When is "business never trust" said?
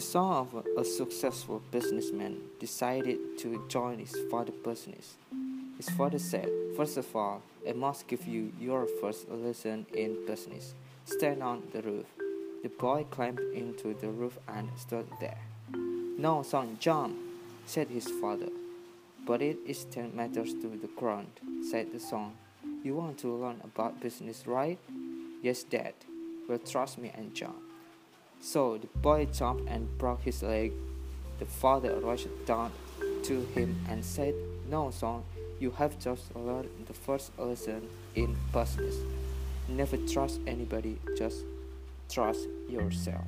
38.52-40.40